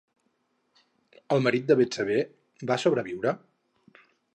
[1.37, 2.19] El marit de Betsabé
[2.73, 3.41] va sobreviure?